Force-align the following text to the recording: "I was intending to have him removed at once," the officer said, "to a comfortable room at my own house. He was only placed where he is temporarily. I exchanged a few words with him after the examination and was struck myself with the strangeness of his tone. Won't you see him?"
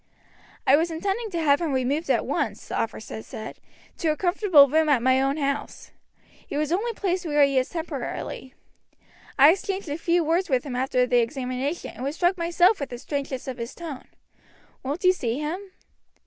"I 0.65 0.75
was 0.77 0.89
intending 0.89 1.29
to 1.29 1.39
have 1.39 1.61
him 1.61 1.73
removed 1.73 2.09
at 2.09 2.25
once," 2.25 2.69
the 2.69 2.75
officer 2.75 3.21
said, 3.21 3.59
"to 3.99 4.07
a 4.07 4.17
comfortable 4.17 4.67
room 4.67 4.89
at 4.89 5.03
my 5.03 5.21
own 5.21 5.37
house. 5.37 5.91
He 6.47 6.57
was 6.57 6.71
only 6.71 6.91
placed 6.93 7.23
where 7.23 7.43
he 7.45 7.59
is 7.59 7.69
temporarily. 7.69 8.55
I 9.37 9.51
exchanged 9.51 9.89
a 9.89 9.99
few 9.99 10.23
words 10.23 10.49
with 10.49 10.63
him 10.63 10.75
after 10.75 11.05
the 11.05 11.19
examination 11.19 11.91
and 11.93 12.03
was 12.03 12.15
struck 12.15 12.35
myself 12.35 12.79
with 12.79 12.89
the 12.89 12.97
strangeness 12.97 13.47
of 13.47 13.57
his 13.59 13.75
tone. 13.75 14.07
Won't 14.83 15.03
you 15.03 15.13
see 15.13 15.37
him?" 15.37 15.59